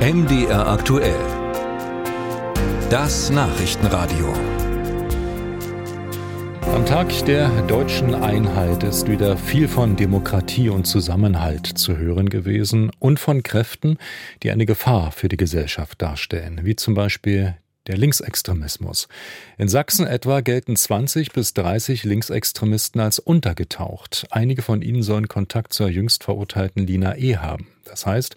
[0.00, 1.20] MDR aktuell.
[2.88, 4.32] Das Nachrichtenradio.
[6.74, 12.90] Am Tag der deutschen Einheit ist wieder viel von Demokratie und Zusammenhalt zu hören gewesen
[12.98, 13.98] und von Kräften,
[14.42, 17.56] die eine Gefahr für die Gesellschaft darstellen, wie zum Beispiel
[17.86, 19.08] der Linksextremismus.
[19.58, 24.26] In Sachsen etwa gelten 20 bis 30 Linksextremisten als untergetaucht.
[24.30, 27.36] Einige von ihnen sollen Kontakt zur jüngst verurteilten Lina E.
[27.36, 27.68] haben.
[27.84, 28.36] Das heißt,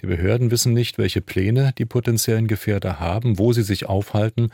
[0.00, 4.50] die Behörden wissen nicht, welche Pläne die potenziellen Gefährder haben, wo sie sich aufhalten,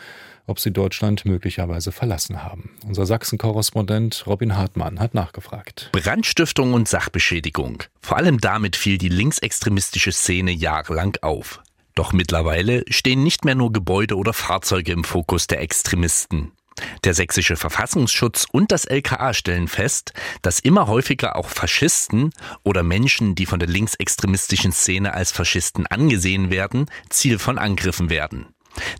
[0.47, 2.71] ob sie Deutschland möglicherweise verlassen haben.
[2.87, 5.91] Unser Sachsen-Korrespondent Robin Hartmann hat nachgefragt.
[5.93, 7.85] Brandstiftung und Sachbeschädigung.
[8.01, 11.63] Vor allem damit fiel die linksextremistische Szene jahrelang auf.
[11.95, 16.53] Doch mittlerweile stehen nicht mehr nur Gebäude oder Fahrzeuge im Fokus der Extremisten.
[17.05, 20.13] Der sächsische Verfassungsschutz und das LKA stellen fest,
[20.43, 22.31] dass immer häufiger auch Faschisten
[22.63, 28.47] oder Menschen, die von der linksextremistischen Szene als Faschisten angesehen werden, Ziel von Angriffen werden.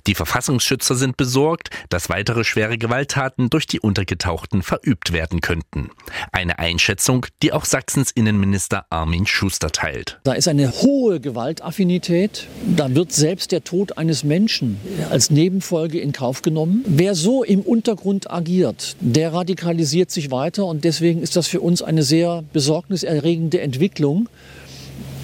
[0.07, 5.91] Die Verfassungsschützer sind besorgt, dass weitere schwere Gewalttaten durch die Untergetauchten verübt werden könnten.
[6.33, 10.21] Eine Einschätzung, die auch Sachsens Innenminister Armin Schuster teilt.
[10.25, 12.47] Da ist eine hohe Gewaltaffinität.
[12.77, 16.85] Da wird selbst der Tod eines Menschen als Nebenfolge in Kauf genommen.
[16.87, 21.83] Wer so im Untergrund agiert, der radikalisiert sich weiter und deswegen ist das für uns
[21.83, 24.29] eine sehr besorgniserregende Entwicklung.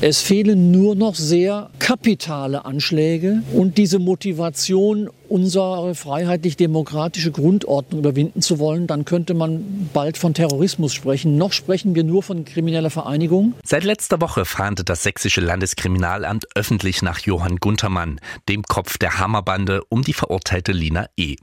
[0.03, 8.59] Es fehlen nur noch sehr kapitale Anschläge und diese Motivation, unsere freiheitlich-demokratische Grundordnung überwinden zu
[8.59, 11.39] wollen, dann könnte man bald von Terrorismus sprechen.
[11.39, 13.55] Noch sprechen wir nur von krimineller Vereinigung.
[13.65, 19.83] Seit letzter Woche fahndet das sächsische Landeskriminalamt öffentlich nach Johann Guntermann, dem Kopf der Hammerbande
[19.89, 21.37] um die verurteilte Lina E.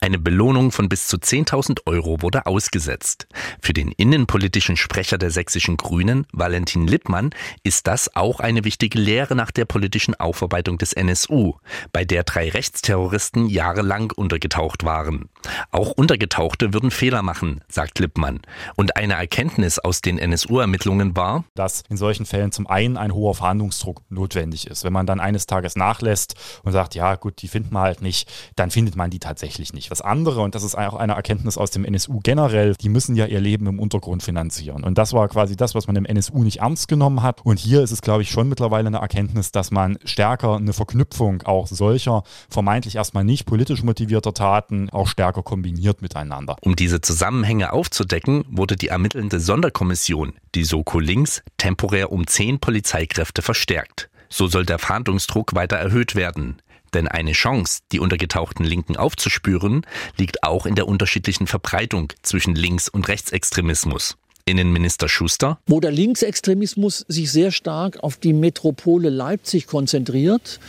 [0.00, 3.26] Eine Belohnung von bis zu 10.000 Euro wurde ausgesetzt.
[3.60, 7.30] Für den innenpolitischen Sprecher der sächsischen Grünen, Valentin Lippmann,
[7.64, 11.54] ist das auch eine wichtige Lehre nach der politischen Aufarbeitung des NSU,
[11.92, 15.28] bei der drei Rechtsterroristen Terroristen jahrelang untergetaucht waren.
[15.72, 18.40] Auch Untergetauchte würden Fehler machen, sagt Lippmann.
[18.76, 23.34] Und eine Erkenntnis aus den NSU-Ermittlungen war, dass in solchen Fällen zum einen ein hoher
[23.34, 24.84] Verhandlungsdruck notwendig ist.
[24.84, 28.30] Wenn man dann eines Tages nachlässt und sagt, ja gut, die finden wir halt nicht,
[28.54, 29.90] dann findet man die tatsächlich nicht.
[29.90, 33.26] Das andere, und das ist auch eine Erkenntnis aus dem NSU generell, die müssen ja
[33.26, 34.84] ihr Leben im Untergrund finanzieren.
[34.84, 37.40] Und das war quasi das, was man im NSU nicht ernst genommen hat.
[37.44, 41.42] Und hier ist es, glaube ich, schon mittlerweile eine Erkenntnis, dass man stärker eine Verknüpfung
[41.42, 46.56] auch solcher vermeintlich erstmal erstmal nicht politisch motivierter Taten auch stärker kombiniert miteinander.
[46.60, 53.42] Um diese Zusammenhänge aufzudecken, wurde die ermittelnde Sonderkommission, die Soko Links, temporär um zehn Polizeikräfte
[53.42, 54.08] verstärkt.
[54.28, 56.62] So soll der Fahndungsdruck weiter erhöht werden.
[56.94, 59.84] Denn eine Chance, die untergetauchten Linken aufzuspüren,
[60.16, 64.16] liegt auch in der unterschiedlichen Verbreitung zwischen Links- und Rechtsextremismus.
[64.50, 65.58] Innenminister Schuster.
[65.66, 70.60] Wo der Linksextremismus sich sehr stark auf die Metropole Leipzig konzentriert,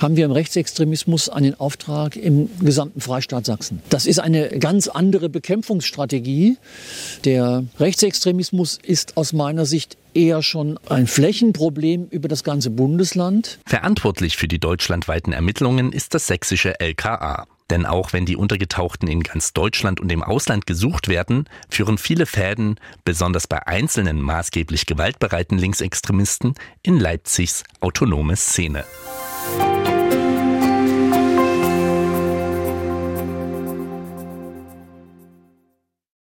[0.00, 3.82] haben wir im Rechtsextremismus einen Auftrag im gesamten Freistaat Sachsen.
[3.90, 6.56] Das ist eine ganz andere Bekämpfungsstrategie.
[7.24, 13.58] Der Rechtsextremismus ist aus meiner Sicht eher schon ein Flächenproblem über das ganze Bundesland.
[13.66, 17.46] Verantwortlich für die deutschlandweiten Ermittlungen ist das sächsische LKA.
[17.70, 22.26] Denn auch wenn die Untergetauchten in ganz Deutschland und im Ausland gesucht werden, führen viele
[22.26, 28.84] Fäden, besonders bei einzelnen maßgeblich gewaltbereiten Linksextremisten, in Leipzigs autonome Szene.